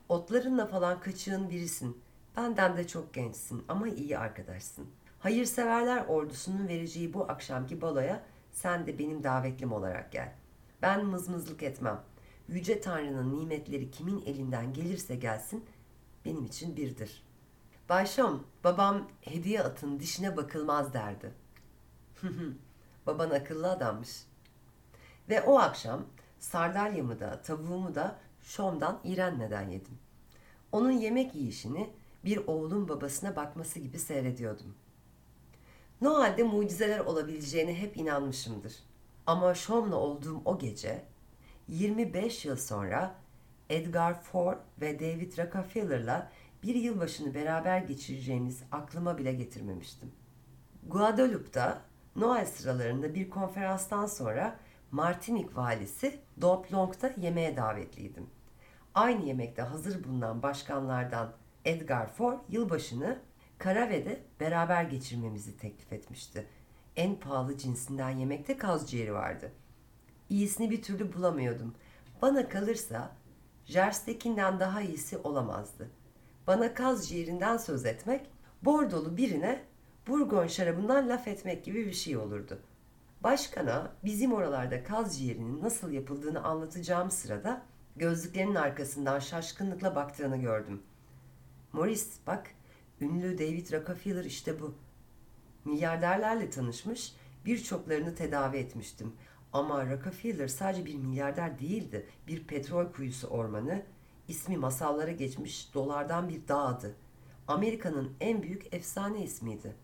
otlarınla 0.10 0.66
falan 0.66 1.00
kaçığın 1.00 1.50
birisin. 1.50 2.02
Benden 2.38 2.78
de 2.78 2.88
çok 2.88 3.14
gençsin 3.14 3.64
ama 3.68 3.88
iyi 3.88 4.18
arkadaşsın. 4.18 4.88
Hayırseverler 5.20 6.06
ordusunun 6.06 6.68
vereceği 6.68 7.14
bu 7.14 7.24
akşamki 7.24 7.82
baloya 7.82 8.24
sen 8.52 8.88
de 8.88 9.00
benim 9.00 9.24
davetlim 9.24 9.72
olarak 9.74 10.12
gel. 10.12 10.34
Ben 10.82 11.06
mızmızlık 11.06 11.64
etmem. 11.64 12.02
Yüce 12.48 12.82
Tanrı'nın 12.82 13.40
nimetleri 13.40 13.92
kimin 13.92 14.24
elinden 14.26 14.74
gelirse 14.74 15.16
gelsin 15.16 15.66
benim 16.26 16.46
için 16.46 16.76
birdir. 16.76 17.24
Bayşam, 17.90 18.44
babam 18.64 19.08
hediye 19.22 19.62
atın 19.62 20.00
dişine 20.00 20.38
bakılmaz 20.38 20.94
derdi. 20.94 21.32
Baban 23.08 23.30
akıllı 23.30 23.72
adammış. 23.72 24.26
Ve 25.30 25.42
o 25.42 25.60
akşam 25.60 26.06
sardalyamı 26.46 27.20
da 27.20 27.42
tavuğumu 27.42 27.96
da 27.96 28.16
Şom'dan 28.42 29.00
İrenne'den 29.04 29.70
yedim. 29.70 29.98
Onun 30.72 30.92
yemek 30.92 31.36
yiyişini 31.36 31.90
bir 32.26 32.38
oğlun 32.48 32.90
babasına 32.90 33.36
bakması 33.36 33.80
gibi 33.80 34.00
seyrediyordum. 34.00 34.76
Noel'de 36.02 36.44
mucizeler 36.44 37.00
olabileceğine 37.00 37.80
hep 37.82 37.98
inanmışımdır. 37.98 38.74
Ama 39.28 39.56
Şom'la 39.56 39.96
olduğum 39.96 40.42
o 40.46 40.60
gece 40.60 41.06
25 41.68 42.46
yıl 42.46 42.58
sonra 42.58 43.16
Edgar 43.70 44.22
Ford 44.22 44.58
ve 44.82 45.00
David 45.00 45.38
Rockefeller'la 45.38 46.32
bir 46.64 46.76
yılbaşını 46.76 47.34
beraber 47.34 47.80
geçireceğimiz 47.80 48.64
aklıma 48.72 49.18
bile 49.18 49.34
getirmemiştim. 49.34 50.12
Guadalupe'da 50.88 51.82
Noel 52.16 52.46
sıralarında 52.46 53.16
bir 53.16 53.30
konferanstan 53.30 54.06
sonra 54.06 54.60
Martinik 54.96 55.58
valisi 55.58 56.20
Domplong'da 56.42 57.14
yemeğe 57.18 57.58
davetliydim. 57.58 58.30
Aynı 58.94 59.26
yemekte 59.26 59.62
hazır 59.62 60.04
bulunan 60.04 60.44
başkanlardan 60.44 61.34
Edgar 61.66 62.08
Ford 62.08 62.40
yılbaşını 62.50 63.20
Karave'de 63.58 64.20
beraber 64.40 64.84
geçirmemizi 64.84 65.58
teklif 65.58 65.94
etmişti. 65.94 66.48
En 66.96 67.16
pahalı 67.16 67.58
cinsinden 67.58 68.10
yemekte 68.10 68.58
kaz 68.58 68.92
ciğeri 68.92 69.14
vardı. 69.14 69.52
İyisini 70.30 70.72
bir 70.72 70.82
türlü 70.82 71.14
bulamıyordum. 71.14 71.76
Bana 72.22 72.50
kalırsa 72.50 73.12
Jerstekinden 73.66 74.60
daha 74.60 74.82
iyisi 74.82 75.18
olamazdı. 75.18 75.90
Bana 76.48 76.74
kaz 76.74 77.10
ciğerinden 77.10 77.58
söz 77.58 77.86
etmek, 77.86 78.30
bordolu 78.62 79.18
birine 79.18 79.64
Burgon 80.08 80.48
şarabından 80.48 81.10
laf 81.10 81.28
etmek 81.28 81.66
gibi 81.66 81.86
bir 81.86 81.94
şey 81.94 82.18
olurdu. 82.18 82.60
Başkana 83.26 83.92
bizim 84.04 84.34
oralarda 84.34 84.84
kaz 84.84 85.20
ciğerinin 85.20 85.62
nasıl 85.64 85.92
yapıldığını 85.92 86.44
anlatacağım 86.44 87.12
sırada 87.12 87.62
gözlüklerinin 87.96 88.56
arkasından 88.56 89.20
şaşkınlıkla 89.20 89.96
baktığını 89.96 90.38
gördüm. 90.38 90.84
Morris 91.74 92.18
bak 92.28 92.48
ünlü 93.02 93.38
David 93.38 93.74
Rockefeller 93.74 94.26
işte 94.26 94.60
bu. 94.60 94.76
Milyarderlerle 95.66 96.50
tanışmış, 96.50 97.16
birçoklarını 97.46 98.16
tedavi 98.16 98.58
etmiştim. 98.58 99.14
Ama 99.54 99.86
Rockefeller 99.92 100.48
sadece 100.48 100.86
bir 100.86 100.96
milyarder 100.96 101.60
değildi. 101.60 102.08
Bir 102.28 102.48
petrol 102.48 102.92
kuyusu 102.92 103.28
ormanı, 103.28 103.82
ismi 104.28 104.58
masallara 104.58 105.12
geçmiş 105.12 105.74
dolardan 105.74 106.30
bir 106.30 106.48
dağdı. 106.48 106.96
Amerika'nın 107.48 108.14
en 108.20 108.44
büyük 108.44 108.74
efsane 108.74 109.24
ismiydi. 109.24 109.76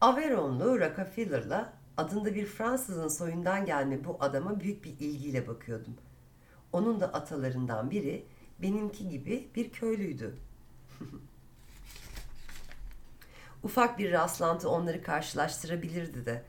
Averonlu 0.00 0.80
Rockefeller'la 0.80 1.77
adında 1.98 2.34
bir 2.34 2.46
Fransızın 2.46 3.08
soyundan 3.08 3.64
gelme 3.64 4.04
bu 4.04 4.16
adama 4.20 4.60
büyük 4.60 4.84
bir 4.84 4.90
ilgiyle 4.90 5.48
bakıyordum. 5.48 5.94
Onun 6.72 7.00
da 7.00 7.12
atalarından 7.12 7.90
biri 7.90 8.24
benimki 8.62 9.08
gibi 9.08 9.48
bir 9.54 9.72
köylüydü. 9.72 10.36
Ufak 13.62 13.98
bir 13.98 14.12
rastlantı 14.12 14.70
onları 14.70 15.02
karşılaştırabilirdi 15.02 16.26
de. 16.26 16.42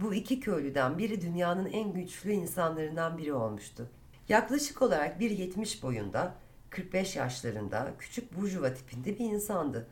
Bu 0.00 0.14
iki 0.14 0.40
köylüden 0.40 0.98
biri 0.98 1.20
dünyanın 1.20 1.66
en 1.66 1.92
güçlü 1.92 2.32
insanlarından 2.32 3.18
biri 3.18 3.32
olmuştu. 3.32 3.90
Yaklaşık 4.28 4.82
olarak 4.82 5.20
1.70 5.20 5.82
boyunda, 5.82 6.34
45 6.70 7.16
yaşlarında, 7.16 7.92
küçük 7.98 8.36
burjuva 8.36 8.74
tipinde 8.74 9.18
bir 9.18 9.24
insandı. 9.24 9.86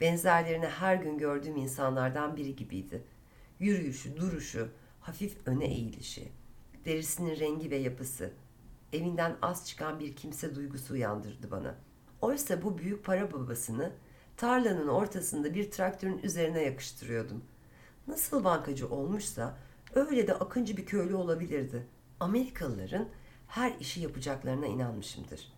Benzerlerini 0.00 0.66
her 0.66 0.96
gün 0.96 1.18
gördüğüm 1.18 1.56
insanlardan 1.56 2.36
biri 2.36 2.56
gibiydi. 2.56 3.02
Yürüyüşü, 3.62 4.16
duruşu, 4.16 4.68
hafif 5.00 5.36
öne 5.46 5.64
eğilişi, 5.64 6.32
derisinin 6.84 7.36
rengi 7.38 7.70
ve 7.70 7.76
yapısı. 7.76 8.32
evinden 8.92 9.36
az 9.42 9.68
çıkan 9.68 10.00
bir 10.00 10.16
kimse 10.16 10.54
duygusu 10.54 10.94
uyandırdı 10.94 11.50
bana. 11.50 11.74
Oysa 12.20 12.62
bu 12.62 12.78
büyük 12.78 13.04
para 13.04 13.32
babasını 13.32 13.92
tarlanın 14.36 14.88
ortasında 14.88 15.54
bir 15.54 15.70
traktörün 15.70 16.18
üzerine 16.22 16.62
yakıştırıyordum. 16.62 17.44
Nasıl 18.06 18.44
bankacı 18.44 18.88
olmuşsa 18.88 19.58
öyle 19.94 20.26
de 20.26 20.34
akıncı 20.34 20.76
bir 20.76 20.86
köylü 20.86 21.14
olabilirdi. 21.14 21.86
Amerikalıların 22.20 23.08
her 23.46 23.72
işi 23.80 24.00
yapacaklarına 24.00 24.66
inanmışımdır. 24.66 25.52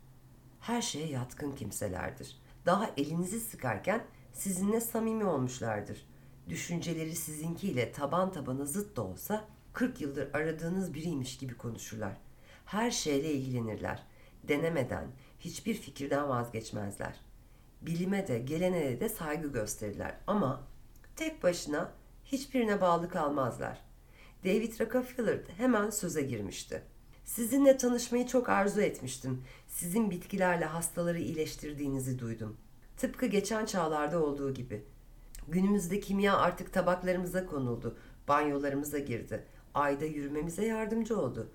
Her 0.60 0.82
şeye 0.82 1.06
yatkın 1.06 1.52
kimselerdir. 1.52 2.36
Daha 2.66 2.90
elinizi 2.96 3.40
sıkarken 3.40 4.04
sizinle 4.32 4.80
samimi 4.80 5.24
olmuşlardır. 5.24 6.13
Düşünceleri 6.48 7.16
sizinkiyle 7.16 7.92
taban 7.92 8.32
tabana 8.32 8.64
zıt 8.64 8.96
da 8.96 9.02
olsa 9.02 9.44
40 9.72 10.00
yıldır 10.00 10.34
aradığınız 10.34 10.94
biriymiş 10.94 11.38
gibi 11.38 11.56
konuşurlar. 11.56 12.16
Her 12.64 12.90
şeyle 12.90 13.32
ilgilenirler. 13.32 14.02
Denemeden, 14.48 15.06
hiçbir 15.40 15.74
fikirden 15.74 16.28
vazgeçmezler. 16.28 17.20
Bilime 17.82 18.28
de, 18.28 18.38
geleneğe 18.38 19.00
de 19.00 19.08
saygı 19.08 19.52
gösterirler 19.52 20.14
ama 20.26 20.62
tek 21.16 21.42
başına 21.42 21.92
hiçbirine 22.24 22.80
bağlı 22.80 23.08
kalmazlar. 23.08 23.80
David 24.44 24.80
Rockefeller 24.80 25.38
hemen 25.56 25.90
söze 25.90 26.22
girmişti. 26.22 26.82
Sizinle 27.24 27.76
tanışmayı 27.76 28.26
çok 28.26 28.48
arzu 28.48 28.80
etmiştim. 28.80 29.44
Sizin 29.68 30.10
bitkilerle 30.10 30.64
hastaları 30.64 31.18
iyileştirdiğinizi 31.18 32.18
duydum. 32.18 32.56
Tıpkı 32.96 33.26
geçen 33.26 33.66
çağlarda 33.66 34.22
olduğu 34.22 34.54
gibi. 34.54 34.84
Günümüzde 35.48 36.00
kimya 36.00 36.36
artık 36.36 36.72
tabaklarımıza 36.72 37.46
konuldu, 37.46 37.98
banyolarımıza 38.28 38.98
girdi. 38.98 39.44
Ayda 39.74 40.04
yürümemize 40.04 40.66
yardımcı 40.66 41.20
oldu. 41.20 41.50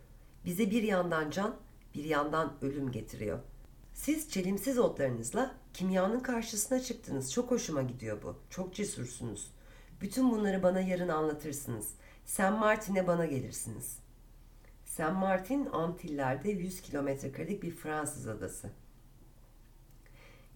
Bize 0.46 0.72
bir 0.72 0.84
yandan 0.84 1.30
can, 1.30 1.56
bir 1.96 2.04
yandan 2.04 2.54
ölüm 2.62 2.92
getiriyor. 2.92 3.40
Siz 3.94 4.30
çelimsiz 4.30 4.80
otlarınızla 4.80 5.56
kimyanın 5.74 6.20
karşısına 6.20 6.80
çıktınız. 6.80 7.34
Çok 7.34 7.52
hoşuma 7.52 7.82
gidiyor 7.82 8.24
bu. 8.24 8.36
Çok 8.50 8.76
cesursunuz. 8.76 9.52
Bütün 10.02 10.32
bunları 10.32 10.64
bana 10.64 10.82
yarın 10.82 11.10
anlatırsınız. 11.10 11.94
Saint 12.26 12.60
Martin'e 12.60 13.08
bana 13.08 13.26
gelirsiniz. 13.26 14.00
Saint 14.86 15.18
Martin 15.18 15.66
Antiller'de 15.66 16.50
100 16.50 16.82
kilometre 16.82 17.32
karelik 17.32 17.64
bir 17.64 17.72
Fransız 17.72 18.28
adası. 18.28 18.70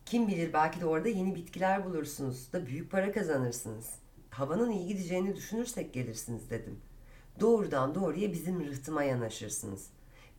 Kim 0.05 0.27
bilir 0.27 0.53
belki 0.53 0.81
de 0.81 0.85
orada 0.85 1.09
yeni 1.09 1.35
bitkiler 1.35 1.85
bulursunuz 1.85 2.53
da 2.53 2.65
büyük 2.65 2.91
para 2.91 3.11
kazanırsınız. 3.11 3.89
Havanın 4.29 4.71
iyi 4.71 4.87
gideceğini 4.87 5.35
düşünürsek 5.35 5.93
gelirsiniz 5.93 6.49
dedim. 6.49 6.79
Doğrudan 7.39 7.95
doğruya 7.95 8.33
bizim 8.33 8.65
rıhtıma 8.65 9.03
yanaşırsınız. 9.03 9.89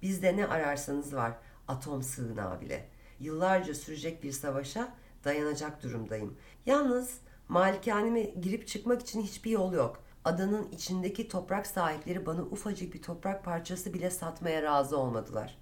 Bizde 0.03 0.37
ne 0.37 0.47
ararsanız 0.47 1.15
var 1.15 1.33
atom 1.69 2.03
sığınağı 2.03 2.61
bile. 2.61 2.89
Yıllarca 3.21 3.75
sürecek 3.75 4.23
bir 4.23 4.33
savaşa 4.33 4.95
dayanacak 5.25 5.83
durumdayım. 5.83 6.37
Yalnız 6.67 7.19
malikaneme 7.49 8.23
girip 8.23 8.67
çıkmak 8.67 9.03
için 9.03 9.23
hiçbir 9.23 9.51
yol 9.51 9.73
yok. 9.73 10.05
Adanın 10.25 10.71
içindeki 10.73 11.29
toprak 11.29 11.67
sahipleri 11.67 12.27
bana 12.27 12.43
ufacık 12.43 12.95
bir 12.95 13.03
toprak 13.03 13.45
parçası 13.45 13.95
bile 13.95 14.11
satmaya 14.11 14.63
razı 14.63 14.99
olmadılar. 14.99 15.59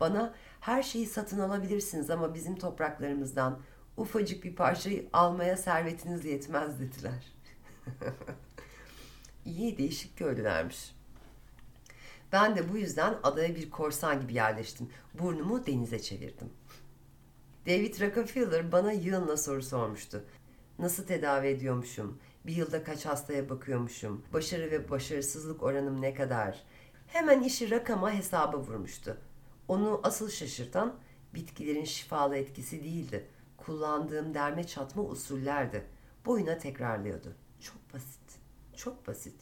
Bana 0.00 0.34
her 0.66 0.82
şeyi 0.82 1.06
satın 1.06 1.38
alabilirsiniz 1.38 2.10
ama 2.10 2.34
bizim 2.34 2.56
topraklarımızdan 2.56 3.60
ufacık 3.96 4.44
bir 4.44 4.56
parçayı 4.56 5.08
almaya 5.12 5.56
servetiniz 5.56 6.24
yetmez 6.24 6.80
dediler. 6.80 7.32
İyi 9.44 9.78
değişik 9.78 10.18
köylülermiş. 10.18 10.94
Ben 12.32 12.56
de 12.56 12.72
bu 12.72 12.76
yüzden 12.76 13.14
adaya 13.22 13.54
bir 13.54 13.70
korsan 13.70 14.20
gibi 14.20 14.34
yerleştim. 14.34 14.90
Burnumu 15.14 15.66
denize 15.66 15.98
çevirdim. 15.98 16.50
David 17.66 18.00
Rockefeller 18.00 18.72
bana 18.72 18.92
yığınla 18.92 19.36
soru 19.36 19.62
sormuştu. 19.62 20.24
Nasıl 20.78 21.06
tedavi 21.06 21.46
ediyormuşum? 21.46 22.18
Bir 22.46 22.56
yılda 22.56 22.84
kaç 22.84 23.06
hastaya 23.06 23.48
bakıyormuşum? 23.48 24.24
Başarı 24.32 24.70
ve 24.70 24.90
başarısızlık 24.90 25.62
oranım 25.62 26.02
ne 26.02 26.14
kadar? 26.14 26.62
Hemen 27.06 27.42
işi 27.42 27.70
rakama 27.70 28.12
hesaba 28.12 28.58
vurmuştu. 28.58 29.16
Onu 29.68 30.00
asıl 30.02 30.30
şaşırtan 30.30 30.96
bitkilerin 31.34 31.84
şifalı 31.84 32.36
etkisi 32.36 32.84
değildi. 32.84 33.28
Kullandığım 33.56 34.34
derme 34.34 34.66
çatma 34.66 35.02
usullerdi. 35.02 35.86
Boyuna 36.26 36.58
tekrarlıyordu. 36.58 37.34
Çok 37.60 37.94
basit. 37.94 38.38
Çok 38.76 39.06
basit. 39.06 39.34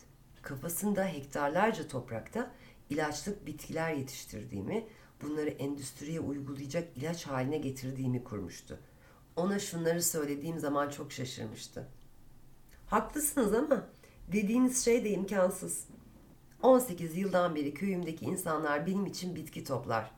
Kafasında 0.42 1.06
hektarlarca 1.06 1.88
toprakta 1.88 2.50
ilaçlık 2.90 3.46
bitkiler 3.46 3.92
yetiştirdiğimi, 3.92 4.86
bunları 5.22 5.50
endüstriye 5.50 6.20
uygulayacak 6.20 6.96
ilaç 6.96 7.26
haline 7.26 7.58
getirdiğimi 7.58 8.24
kurmuştu. 8.24 8.78
Ona 9.36 9.58
şunları 9.58 10.02
söylediğim 10.02 10.58
zaman 10.58 10.90
çok 10.90 11.12
şaşırmıştı. 11.12 11.88
Haklısınız 12.86 13.54
ama 13.54 13.86
dediğiniz 14.32 14.84
şey 14.84 15.04
de 15.04 15.10
imkansız. 15.10 15.88
18 16.64 17.16
yıldan 17.16 17.54
beri 17.54 17.74
köyümdeki 17.74 18.24
insanlar 18.24 18.86
benim 18.86 19.06
için 19.06 19.36
bitki 19.36 19.64
toplar. 19.64 20.10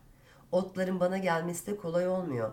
Otların 0.53 1.01
bana 1.01 1.19
gelmesi 1.19 1.67
de 1.67 1.77
kolay 1.77 2.09
olmuyor. 2.09 2.53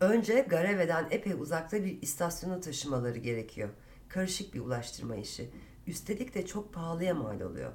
Önce 0.00 0.40
Gareve'den 0.40 1.06
epey 1.10 1.32
uzakta 1.32 1.84
bir 1.84 2.02
istasyona 2.02 2.60
taşımaları 2.60 3.18
gerekiyor. 3.18 3.68
Karışık 4.08 4.54
bir 4.54 4.60
ulaştırma 4.60 5.16
işi. 5.16 5.50
Üstelik 5.86 6.34
de 6.34 6.46
çok 6.46 6.74
pahalıya 6.74 7.14
mal 7.14 7.40
oluyor. 7.40 7.72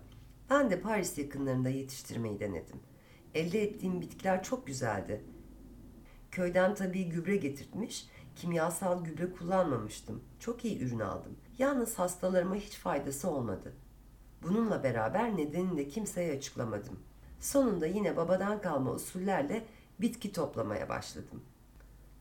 Ben 0.49 0.69
de 0.69 0.81
Paris 0.81 1.17
yakınlarında 1.17 1.69
yetiştirmeyi 1.69 2.39
denedim. 2.39 2.79
Elde 3.33 3.63
ettiğim 3.63 4.01
bitkiler 4.01 4.43
çok 4.43 4.67
güzeldi. 4.67 5.23
Köyden 6.31 6.75
tabii 6.75 7.09
gübre 7.09 7.35
getirtmiş, 7.37 8.09
kimyasal 8.35 9.03
gübre 9.03 9.31
kullanmamıştım. 9.31 10.23
Çok 10.39 10.65
iyi 10.65 10.81
ürün 10.81 10.99
aldım. 10.99 11.37
Yalnız 11.57 11.99
hastalarıma 11.99 12.55
hiç 12.55 12.75
faydası 12.75 13.29
olmadı. 13.29 13.73
Bununla 14.43 14.83
beraber 14.83 15.37
nedenini 15.37 15.77
de 15.77 15.87
kimseye 15.87 16.37
açıklamadım. 16.37 16.99
Sonunda 17.39 17.87
yine 17.87 18.17
babadan 18.17 18.61
kalma 18.61 18.91
usullerle 18.91 19.65
bitki 20.01 20.31
toplamaya 20.31 20.89
başladım. 20.89 21.43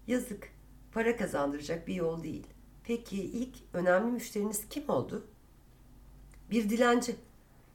Yazık, 0.06 0.48
para 0.92 1.16
kazandıracak 1.16 1.88
bir 1.88 1.94
yol 1.94 2.22
değil. 2.22 2.46
Peki 2.85 3.22
ilk 3.22 3.56
önemli 3.72 4.12
müşteriniz 4.12 4.68
kim 4.68 4.90
oldu? 4.90 5.26
Bir 6.50 6.70
dilenci. 6.70 7.16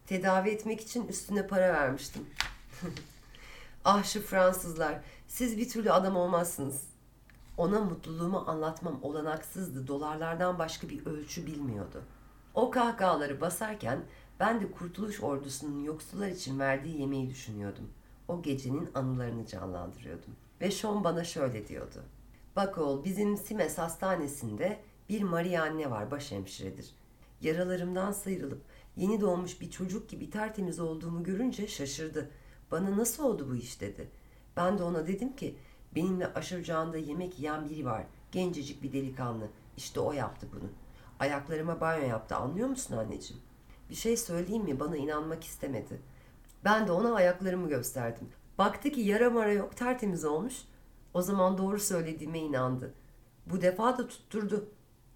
Tedavi 0.08 0.50
etmek 0.50 0.82
için 0.82 1.08
üstüne 1.08 1.48
para 1.48 1.74
vermiştim. 1.74 2.26
ah 3.86 4.04
şu 4.04 4.22
Fransızlar, 4.22 5.02
siz 5.28 5.58
bir 5.58 5.70
türlü 5.70 5.92
adam 5.92 6.16
olmazsınız. 6.16 6.84
Ona 7.58 7.80
mutluluğumu 7.80 8.44
anlatmam 8.48 9.00
olanaksızdı. 9.04 9.88
Dolarlardan 9.88 10.60
başka 10.60 10.90
bir 10.90 11.06
ölçü 11.06 11.46
bilmiyordu. 11.46 12.04
O 12.54 12.72
kahkahaları 12.72 13.42
basarken 13.42 14.00
ben 14.40 14.62
de 14.62 14.72
Kurtuluş 14.72 15.24
Ordusu'nun 15.24 15.84
yoksullar 15.84 16.28
için 16.28 16.60
verdiği 16.60 17.02
yemeği 17.02 17.30
düşünüyordum. 17.30 17.90
O 18.28 18.42
gecenin 18.42 18.90
anılarını 18.96 19.46
canlandırıyordum. 19.46 20.36
Ve 20.62 20.72
Sean 20.72 21.04
bana 21.04 21.24
şöyle 21.24 21.68
diyordu. 21.68 22.04
Bak 22.56 22.78
oğul 22.78 23.04
bizim 23.04 23.38
Simes 23.38 23.78
hastanesinde 23.78 24.80
bir 25.10 25.22
Maria 25.22 25.64
anne 25.64 25.92
var 25.92 26.12
başhemşiredir. 26.12 26.92
Yaralarımdan 27.42 28.12
sıyrılıp 28.12 28.62
yeni 28.96 29.22
doğmuş 29.22 29.62
bir 29.62 29.72
çocuk 29.72 30.10
gibi 30.10 30.30
tertemiz 30.30 30.80
olduğumu 30.80 31.24
görünce 31.24 31.68
şaşırdı. 31.68 32.30
Bana 32.72 32.98
nasıl 32.98 33.24
oldu 33.24 33.48
bu 33.50 33.56
iş 33.56 33.82
dedi. 33.82 34.10
Ben 34.58 34.78
de 34.78 34.84
ona 34.84 35.08
dedim 35.08 35.36
ki 35.36 35.56
benimle 35.96 36.34
aşıracağında 36.34 36.98
yemek 36.98 37.40
yiyen 37.40 37.70
biri 37.70 37.86
var. 37.86 38.04
Gencecik 38.32 38.84
bir 38.84 38.94
delikanlı. 38.94 39.48
İşte 39.78 40.00
o 40.00 40.12
yaptı 40.12 40.48
bunu. 40.52 40.70
Ayaklarıma 41.20 41.82
banyo 41.82 42.08
yaptı 42.08 42.36
anlıyor 42.36 42.68
musun 42.68 42.98
anneciğim? 42.98 43.45
Bir 43.90 43.96
şey 43.96 44.18
söyleyeyim 44.18 44.64
mi 44.64 44.80
bana 44.80 44.98
inanmak 44.98 45.44
istemedi. 45.44 46.02
Ben 46.64 46.88
de 46.88 46.92
ona 46.92 47.16
ayaklarımı 47.16 47.70
gösterdim. 47.70 48.30
Baktı 48.58 48.92
ki 48.92 49.02
yara 49.02 49.30
mara 49.30 49.52
yok 49.52 49.78
tertemiz 49.78 50.26
olmuş. 50.26 50.56
O 51.14 51.22
zaman 51.22 51.58
doğru 51.58 51.80
söylediğime 51.80 52.40
inandı. 52.40 52.94
Bu 53.46 53.62
defa 53.62 53.98
da 53.98 54.08
tutturdu. 54.08 54.70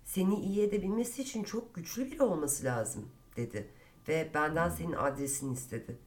Seni 0.03 0.35
iyi 0.35 0.61
edebilmesi 0.61 1.21
için 1.21 1.43
çok 1.43 1.75
güçlü 1.75 2.11
biri 2.11 2.23
olması 2.23 2.65
lazım 2.65 3.09
dedi 3.35 3.67
ve 4.07 4.29
benden 4.33 4.69
senin 4.69 4.93
adresini 4.93 5.53
istedi. 5.53 5.97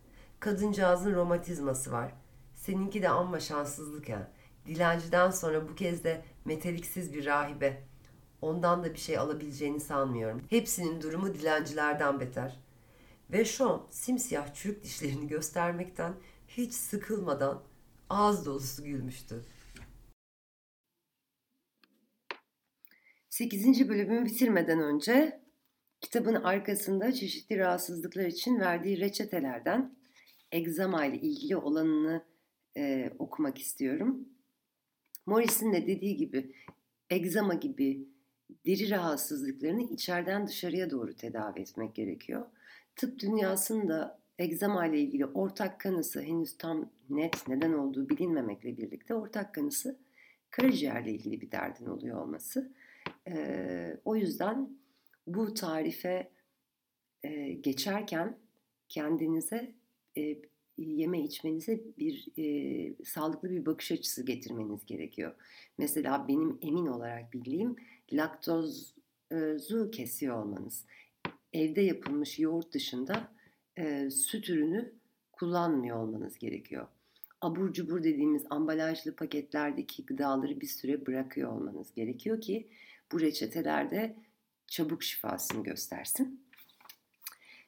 Kadıncağızın 0.40 1.14
romatizması 1.14 1.92
var. 1.92 2.12
Seninki 2.54 3.02
de 3.02 3.08
amma 3.08 3.40
şanssızlık 3.40 4.08
ya. 4.08 4.30
Dilenciden 4.66 5.30
sonra 5.30 5.68
bu 5.68 5.74
kez 5.74 6.04
de 6.04 6.24
meteliksiz 6.44 7.14
bir 7.14 7.26
rahibe. 7.26 7.82
Ondan 8.42 8.84
da 8.84 8.94
bir 8.94 8.98
şey 8.98 9.18
alabileceğini 9.18 9.80
sanmıyorum. 9.80 10.42
Hepsinin 10.50 11.00
durumu 11.00 11.34
dilencilerden 11.34 12.20
beter. 12.20 12.60
Ve 13.30 13.44
Sean 13.44 13.86
simsiyah 13.90 14.54
çürük 14.54 14.84
dişlerini 14.84 15.28
göstermekten 15.28 16.14
hiç 16.48 16.72
sıkılmadan 16.72 17.62
ağız 18.08 18.46
dolusu 18.46 18.84
gülmüştü. 18.84 19.44
8. 23.28 23.88
bölümü 23.88 24.24
bitirmeden 24.24 24.80
önce 24.80 25.42
kitabın 26.00 26.34
arkasında 26.34 27.12
çeşitli 27.12 27.58
rahatsızlıklar 27.58 28.24
için 28.24 28.60
verdiği 28.60 29.00
reçetelerden 29.00 29.96
egzama 30.52 31.04
ile 31.04 31.16
ilgili 31.16 31.56
olanını 31.56 32.24
e, 32.76 33.10
okumak 33.18 33.58
istiyorum. 33.58 34.28
Morris'in 35.26 35.72
de 35.72 35.86
dediği 35.86 36.16
gibi 36.16 36.54
egzama 37.10 37.54
gibi 37.54 38.11
deri 38.66 38.90
rahatsızlıklarını 38.90 39.82
içeriden 39.82 40.46
dışarıya 40.46 40.90
doğru 40.90 41.14
tedavi 41.14 41.60
etmek 41.60 41.94
gerekiyor. 41.94 42.46
Tıp 42.96 43.18
dünyasında 43.18 44.18
egzama 44.38 44.86
ile 44.86 45.00
ilgili 45.00 45.26
ortak 45.26 45.80
kanısı 45.80 46.22
henüz 46.22 46.58
tam 46.58 46.90
net 47.10 47.48
neden 47.48 47.72
olduğu 47.72 48.08
bilinmemekle 48.08 48.76
birlikte 48.76 49.14
ortak 49.14 49.54
kanısı 49.54 49.98
karaciğerle 50.50 51.10
ilgili 51.12 51.40
bir 51.40 51.50
derdin 51.50 51.86
oluyor 51.86 52.22
olması. 52.22 52.72
Ee, 53.28 53.96
o 54.04 54.16
yüzden 54.16 54.70
bu 55.26 55.54
tarife 55.54 56.30
e, 57.22 57.52
geçerken 57.52 58.38
kendinize 58.88 59.74
e, 60.18 60.36
yeme 60.78 61.20
içmenize 61.20 61.80
bir 61.98 62.28
e, 62.38 63.04
sağlıklı 63.04 63.50
bir 63.50 63.66
bakış 63.66 63.92
açısı 63.92 64.26
getirmeniz 64.26 64.86
gerekiyor. 64.86 65.34
Mesela 65.78 66.28
benim 66.28 66.58
emin 66.62 66.86
olarak 66.86 67.32
bildiğim 67.32 67.76
laktozu 68.12 69.90
kesiyor 69.92 70.44
olmanız. 70.44 70.84
Evde 71.52 71.80
yapılmış 71.80 72.38
yoğurt 72.38 72.72
dışında 72.72 73.32
e, 73.76 74.10
süt 74.10 74.50
ürünü 74.50 74.92
kullanmıyor 75.32 75.96
olmanız 75.96 76.38
gerekiyor. 76.38 76.86
Abur 77.40 77.72
cubur 77.72 78.02
dediğimiz 78.02 78.44
ambalajlı 78.50 79.16
paketlerdeki 79.16 80.06
gıdaları 80.06 80.60
bir 80.60 80.66
süre 80.66 81.06
bırakıyor 81.06 81.52
olmanız 81.52 81.94
gerekiyor 81.94 82.40
ki 82.40 82.68
bu 83.12 83.20
reçetelerde 83.20 84.16
çabuk 84.66 85.02
şifasını 85.02 85.62
göstersin. 85.62 86.44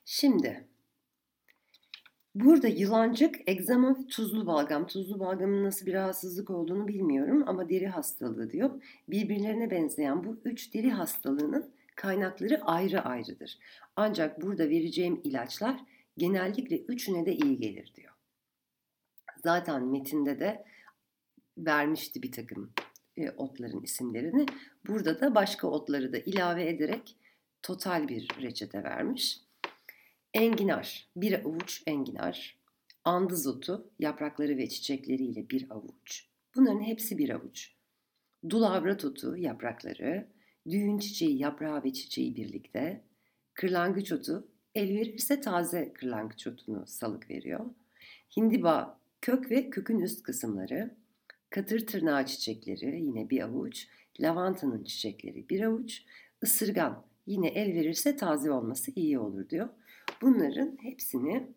Şimdi 0.04 0.68
burada 2.34 2.68
yılancık, 2.68 3.34
egzama 3.46 4.06
tuzlu 4.06 4.46
balgam. 4.46 4.86
Tuzlu 4.86 5.20
balgamın 5.20 5.64
nasıl 5.64 5.86
bir 5.86 5.94
rahatsızlık 5.94 6.50
olduğunu 6.50 6.88
bilmiyorum 6.88 7.44
ama 7.46 7.68
deri 7.68 7.86
hastalığı 7.86 8.50
diyor. 8.50 8.82
Birbirlerine 9.08 9.70
benzeyen 9.70 10.24
bu 10.24 10.40
üç 10.44 10.74
deri 10.74 10.90
hastalığının 10.90 11.70
kaynakları 11.96 12.62
ayrı 12.64 13.00
ayrıdır. 13.00 13.58
Ancak 13.96 14.42
burada 14.42 14.68
vereceğim 14.68 15.20
ilaçlar 15.24 15.80
genellikle 16.18 16.78
üçüne 16.78 17.26
de 17.26 17.36
iyi 17.36 17.58
gelir 17.58 17.92
diyor. 17.94 18.12
Zaten 19.42 19.84
metinde 19.84 20.40
de 20.40 20.64
vermişti 21.58 22.22
bir 22.22 22.32
takım 22.32 22.72
e, 23.16 23.30
otların 23.30 23.82
isimlerini. 23.82 24.46
Burada 24.86 25.20
da 25.20 25.34
başka 25.34 25.66
otları 25.66 26.12
da 26.12 26.18
ilave 26.18 26.68
ederek 26.68 27.16
total 27.62 28.08
bir 28.08 28.28
reçete 28.42 28.82
vermiş. 28.82 29.40
Enginar, 30.34 31.08
bir 31.16 31.44
avuç 31.44 31.82
enginar. 31.86 32.58
Andız 33.04 33.46
otu, 33.46 33.90
yaprakları 33.98 34.56
ve 34.56 34.68
çiçekleriyle 34.68 35.50
bir 35.50 35.66
avuç. 35.70 36.26
Bunların 36.56 36.80
hepsi 36.80 37.18
bir 37.18 37.30
avuç. 37.30 37.72
Dulavrat 38.50 39.04
otu, 39.04 39.36
yaprakları, 39.36 40.26
düğün 40.70 40.98
çiçeği, 40.98 41.38
yaprağı 41.38 41.84
ve 41.84 41.92
çiçeği 41.92 42.36
birlikte. 42.36 43.04
Kırlangıç 43.54 44.12
otu, 44.12 44.48
el 44.74 44.88
verirse 44.88 45.40
taze 45.40 45.92
kırlangıç 45.92 46.46
otunu 46.46 46.86
salık 46.86 47.30
veriyor. 47.30 47.70
Hindiba, 48.36 49.00
kök 49.20 49.50
ve 49.50 49.70
kökün 49.70 50.00
üst 50.00 50.22
kısımları. 50.22 50.94
Katır 51.50 51.86
tırnağı 51.86 52.26
çiçekleri 52.26 53.04
yine 53.04 53.30
bir 53.30 53.40
avuç, 53.40 53.88
lavantanın 54.20 54.84
çiçekleri 54.84 55.48
bir 55.48 55.60
avuç, 55.60 56.02
ısırgan 56.44 57.04
yine 57.26 57.48
el 57.48 57.74
verirse 57.74 58.16
taze 58.16 58.50
olması 58.50 58.92
iyi 58.96 59.18
olur 59.18 59.48
diyor. 59.48 59.68
Bunların 60.22 60.76
hepsini 60.82 61.48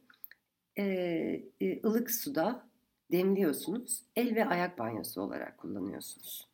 e, 0.78 0.84
e, 1.62 1.82
ılık 1.86 2.12
suda 2.12 2.70
demliyorsunuz. 3.12 4.04
El 4.15 4.36
ve 4.36 4.46
ayak 4.46 4.80
banyosu 4.80 5.22
olarak 5.22 5.58
kullanıyorsunuz. 5.58 6.48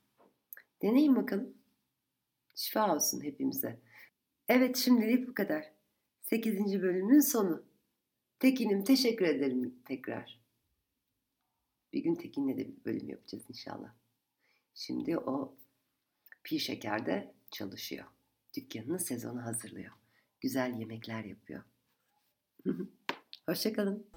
Deneyin 0.81 1.15
bakalım. 1.15 1.53
Şifa 2.55 2.95
olsun 2.95 3.23
hepimize. 3.23 3.79
Evet 4.47 4.77
şimdilik 4.77 5.27
bu 5.27 5.33
kadar. 5.33 5.73
8. 6.21 6.81
bölümün 6.81 7.19
sonu. 7.19 7.63
Tekin'im 8.39 8.83
teşekkür 8.83 9.25
ederim 9.25 9.75
tekrar. 9.85 10.39
Bir 11.93 12.03
gün 12.03 12.15
Tekin'le 12.15 12.57
de 12.57 12.67
bir 12.67 12.85
bölüm 12.85 13.09
yapacağız 13.09 13.43
inşallah. 13.49 13.93
Şimdi 14.75 15.17
o 15.17 15.55
pi 16.43 16.59
şekerde 16.59 17.33
çalışıyor. 17.51 18.05
Dükkanını 18.55 18.99
sezonu 18.99 19.45
hazırlıyor. 19.45 19.91
Güzel 20.41 20.79
yemekler 20.79 21.23
yapıyor. 21.23 21.63
Hoşçakalın. 23.45 24.07